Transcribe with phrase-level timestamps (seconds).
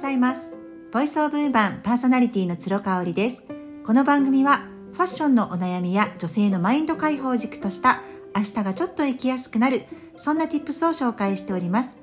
[0.00, 0.52] ざいます。
[0.92, 3.46] ボイスオブウーマンパーソナリティの鶴香織です。
[3.84, 4.62] この番組は
[4.94, 8.00] ファッションのお悩みや女性のマインド解放軸とした
[8.34, 9.82] 明日がちょっと生きやすくなる
[10.16, 11.98] そんな tips を紹介しております。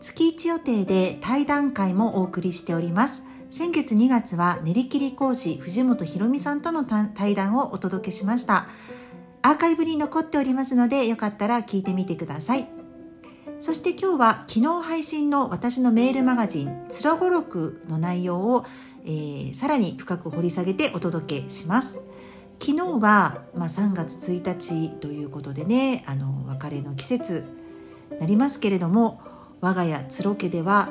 [0.00, 3.22] 月1予定で対談会もお送りしております。
[3.50, 8.66] 先月2月は練り切り講師藤本博美さんとの対談をお届けしました。
[9.42, 12.81] アーカイブに残っておりますのでよかったら聞いてみてください。
[13.62, 18.64] そして今日は昨日配信の私のメールマガジンつらごろくの内容を、
[19.04, 22.00] えー、さらに深く掘り下げてお届けします。
[22.60, 27.44] 昨日は、まあ、3月1日ということでねあの別れの季節
[28.18, 29.22] なりますけれども
[29.60, 30.90] 我が家つろ家では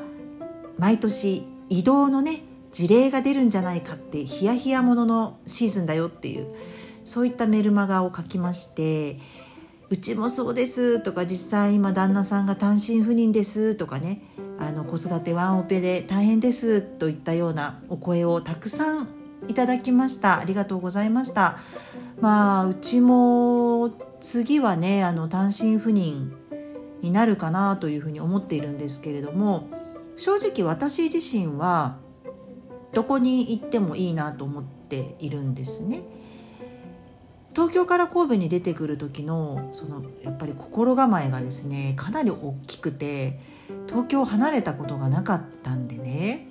[0.78, 6.48] 毎年移動のね事例が出るんじゃないかってヒヤヒヤもののシーズンだよっていう
[7.04, 9.18] そういったメルマガを書きまして
[9.92, 14.24] うちもそうですとか実際今旦那さんが単身赴任ですとかね。
[14.58, 19.10] あの子育てワンオペで大変ですといったようなお声をたくさん
[19.50, 20.40] いただきました。
[20.40, 21.58] ありがとうございました。
[22.22, 26.38] まあうちも次はねあの単身赴任
[27.02, 29.68] になるかなというふうに思っているんですけれども
[30.16, 31.98] 正直私自身は
[32.94, 36.02] どこに行ってもいいなと思っているんですね。
[37.54, 43.40] 東京から神戸に出てくる時のそのやっぱり心構えがですねかなり大きくて
[43.88, 46.48] 東京を離れたことがなかったんでね。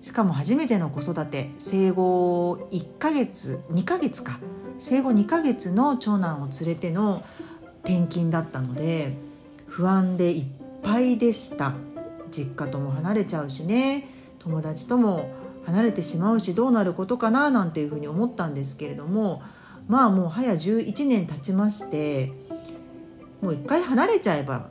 [0.00, 4.38] しかも初めての子育て生後1ヶ月2ヶ月か。
[4.78, 7.24] 生後2ヶ月の長男を連れての
[7.84, 9.16] 転勤だったので
[9.66, 10.44] 不安でいっ
[10.82, 11.72] ぱいでした。
[12.30, 14.08] 実家とも離れちゃうしね。
[14.40, 15.32] 友達とも
[15.64, 19.42] 離れてしまうしどうなることかななんていうふうに思ったんですけれども
[19.88, 22.32] まあもう早11年経ちまして
[23.40, 24.70] もう一回離れちゃえば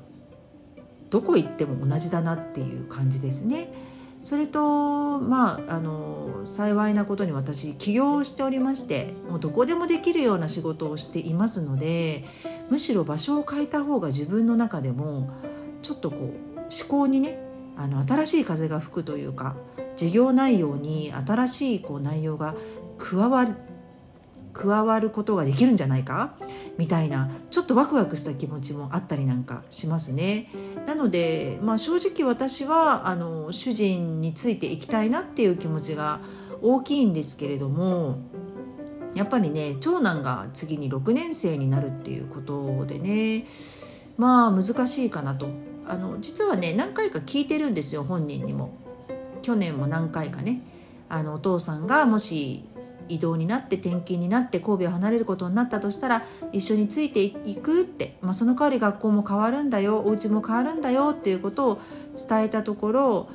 [1.09, 3.71] どこ行っても同じだなっていう感じですね。
[4.23, 12.23] それとまああの幸いなことに私起業しておりましてもうどこでもできるような仕事をしていますので
[12.69, 15.29] むしろ場所を変えた方が自分の中でも
[15.81, 16.21] ちょっとこう
[16.59, 17.37] 思考にね
[17.75, 19.57] あの新しい風が吹くというか
[19.97, 22.55] 事業内容に新しいこう内容が
[22.97, 23.55] 加わる
[24.53, 26.35] 加わることができるんじゃないか？
[26.77, 30.47] みたいなちょっとワクワクした気持ちもあったりなんかしますね。
[30.85, 36.19] なので、まあ、正直私はあの主人についていきたいなっていう気持ちが
[36.61, 38.19] 大きいんですけれども
[39.15, 43.45] やっぱりね長男が次に6年生になるっていうことでね
[44.17, 45.47] まあ難しいかなと。
[45.85, 48.77] あの実はね何回か聞いてるんですよ本人にも。
[49.41, 50.61] 去年も何回かね。
[51.09, 52.63] あのお父さんがもし
[53.09, 61.81] 移動になって転勤になって神戸を離れることになったとしたら一緒についていくって、まあ、その代わり学校も変わるんだよお家も変わるんだよっていうことを
[62.15, 63.29] 伝えたところ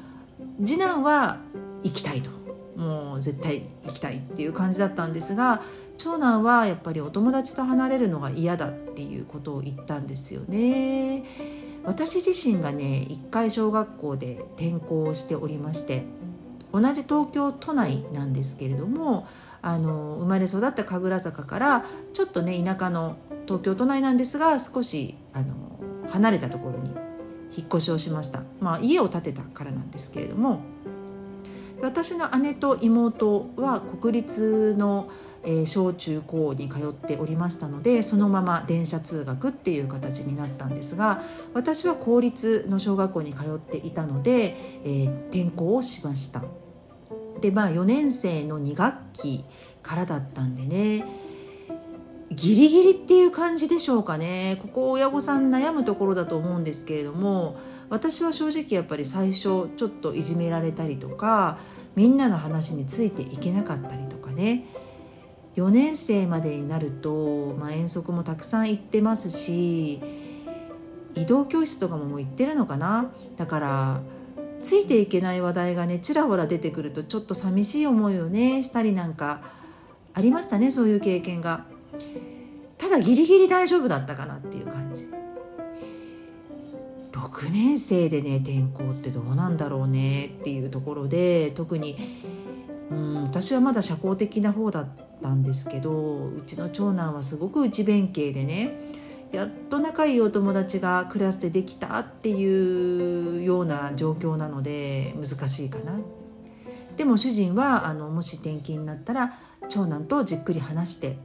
[0.65, 1.39] 次男は
[1.83, 2.31] 行きたいと
[2.77, 5.63] もう絶対行きたいっていう感じだったんですが
[5.97, 11.25] 長男はやっぱりお友達と離れるのが嫌だっていうことを言ったんですよね。
[11.85, 16.05] 私自身がね一回小学校で転校しておりまして
[16.81, 19.27] 同じ東京都内なんですけれども
[19.63, 23.17] あの生まれ育った神楽坂からちょっとね田舎の
[23.47, 25.55] 東京都内なんですが少しあの
[26.09, 26.91] 離れたところに
[27.57, 30.63] 引っ越しをしました、まあ、家を建てたからなんですけれども
[31.81, 35.09] 私の姉と妹は国立の、
[35.45, 41.23] え、小中高に通っておりましたのでそのまま電車通学っていう形になったんですが
[41.55, 46.43] 私は公立の小学校に通っていたので、えー、転校をしました。
[47.41, 49.45] でまあ4年生の2学期
[49.83, 51.05] からだったんでね。
[52.31, 54.59] ギリギリっていう感じでしょうかね。
[54.63, 57.57] ここ親御さん悩むところだと思うんですけれども
[57.89, 61.59] 私は正直やっぱり最初ちょっといじめられたりとか
[61.97, 64.67] みんなの話についていけなかったりとかね。
[65.57, 70.01] 4年生までになると、まあ、遠足もたくさん行ってますし
[71.17, 73.11] 移動教室とかももう行ってるのかな。
[73.37, 74.01] だから
[74.63, 79.43] ついていけない話題がねちらほら出てくるとちょっと寂しい思いをねしたりなんか
[80.15, 81.65] ありましたねそういう経験が。
[82.77, 85.11] ただギリギリ大丈夫だったかなっていう感じ。
[87.13, 91.97] 6年生でね転校ってどうなんだろうねっていうところで特に
[92.91, 94.89] うん私はまだ社交的な方だっ
[95.21, 98.73] たんですけどうちの長男はすごく内弁慶でね
[99.33, 106.01] やっと仲いいお友達がクラスでできたっていうような状況なので難しいかな。
[106.97, 109.35] でも主人はあのもし転勤になったら
[109.69, 111.17] 長男とじっくり話して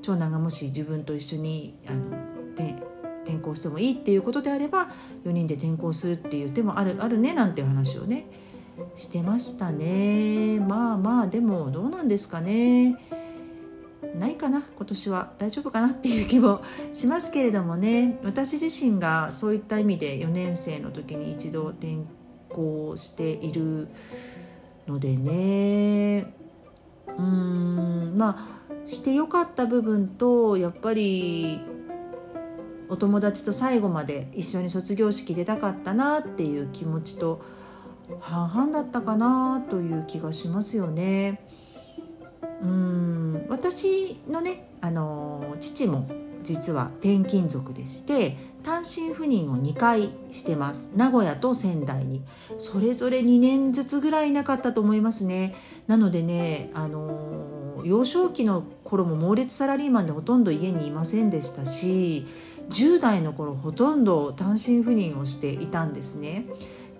[0.00, 2.32] 長男がもし自分と一緒にあの
[3.24, 4.88] 転校してもいいっていうことであれば
[5.24, 8.26] 4人で転校するっていう手もあるあるねなんていう話をね
[8.94, 12.96] してましたねまあまあでもどうなんですかね
[14.14, 14.62] ないかな？
[14.76, 15.88] 今年は大丈夫かな？
[15.88, 16.62] っていう気も
[16.92, 18.18] しますけれどもね。
[18.24, 21.98] 私自身がそういった意味で4年生の時に一度転
[22.50, 23.88] 校している
[24.86, 26.34] のでね。
[27.18, 28.14] うん。
[28.16, 31.60] まあしてよかった部分とやっぱり
[32.88, 37.40] お友達と最後まで一緒に卒業式出たかったなっていう気持ちと
[38.20, 41.48] 半々だったかなという気がしますよね。
[42.62, 43.46] うん。
[43.48, 46.08] 私のねあの父も
[46.42, 50.92] 実は転勤族でして単身赴任を2回してます。
[50.96, 52.22] 名古屋と仙台に。
[52.58, 55.54] それぞれ2年ずつぐらいいなかったと思いますね。
[55.86, 62.26] なのでねあの幼少期の頃も猛烈サラリーマンでほとんど家にいませんでしたし
[62.70, 66.46] 10代の頃ほとんど単身赴任をしていたんですね。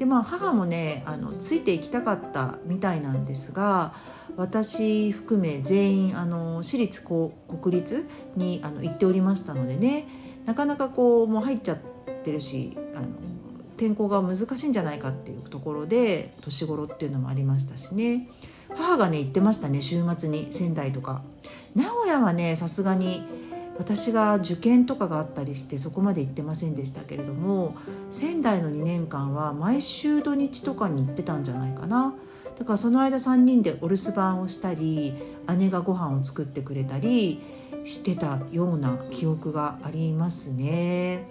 [0.02, 3.94] でまあ母もねあのついていきたかったみたいなんですが
[4.36, 7.30] 私含め全員あの私立国
[7.70, 10.08] 立にあの行っておりましたのでね
[10.44, 11.78] なかなかこうもう入っちゃっ
[12.24, 13.06] てるしあの
[13.76, 18.28] 転校が難しいんじゃないかっていうところで年頃っていうのもありましたしね。
[18.74, 21.22] 母がね行ってましたね週末に仙台とか。
[21.76, 23.24] 名古屋はねさすがに
[23.78, 27.74] 私が受験とかがあったりしてそこまで行ってませんでしたけれども
[28.10, 32.14] 仙台の2年間は毎週土日とかに行ってたんじゃないかな
[32.58, 35.14] だからその間3人でお留守番をしたり
[35.56, 37.40] 姉がご飯を作ってくれたり
[37.84, 41.26] してたような記憶がありますね。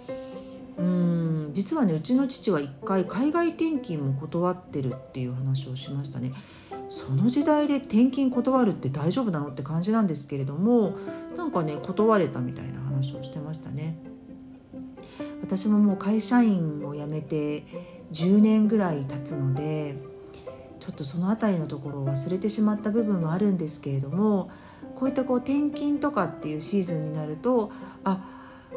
[0.76, 6.32] うん実はねうちの父は一回海外転勤も断ってるっていう話をしましたね。
[6.92, 10.94] その時代で転勤断るって大丈夫なのって感じなんですけれども
[11.38, 13.96] なんかね断れたみたいな話をしてましたね。
[15.40, 17.64] 私ももう会社員を辞めて
[18.12, 19.96] 10年ぐらい経つので
[20.80, 24.50] ちょっとその辺りのところを忘れてしまった部分もあるんですけれども
[24.94, 27.72] こういったこう転勤とかっていうシーズンになると
[28.04, 28.22] あ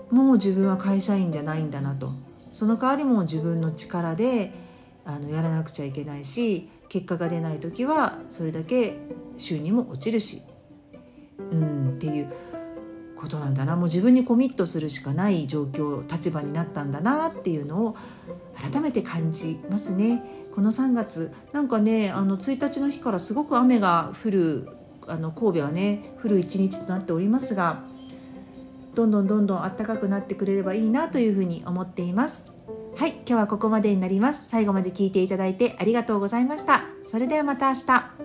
[0.10, 2.14] もう自分は会社員じゃないんだなと。
[2.54, 4.54] その代わりも自分の力で
[5.06, 8.98] あのやらなくちゃいけないし結果が出ない時はそれだけ
[9.38, 10.42] 収入も落ちるし
[11.52, 12.34] うんっていう
[13.16, 17.96] ことなんだなもう自分にコミットするしかない状況立場になったんだなっていうのを
[18.56, 20.24] 改めて感じますね。
[20.54, 24.70] この3月なんかねあの1日の日からすごく雨が降る
[25.08, 27.84] あの神戸はね降る一日となっておりますが
[28.94, 32.55] どんどんどんどん暖かくなってくれればいいなというふうに思っています。
[32.98, 34.48] はい、今日はここまでになります。
[34.48, 36.86] 最後まで聞いていただいてありがとうございました。
[37.04, 38.25] それではまた明日。